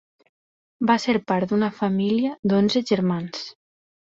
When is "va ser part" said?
0.91-1.51